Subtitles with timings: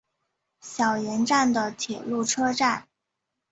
[0.61, 2.87] 小岩站的铁路车站。